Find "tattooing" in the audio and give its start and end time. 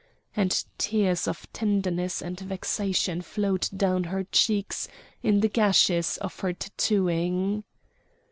6.53-7.63